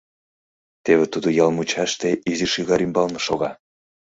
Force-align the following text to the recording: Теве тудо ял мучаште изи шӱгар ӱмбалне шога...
Теве 0.83 1.05
тудо 1.13 1.27
ял 1.43 1.49
мучаште 1.57 2.09
изи 2.31 2.47
шӱгар 2.53 2.79
ӱмбалне 2.85 3.19
шога... 3.27 3.51